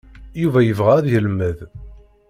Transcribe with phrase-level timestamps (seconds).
[0.41, 1.57] Yuba yebɣa ad yelmed.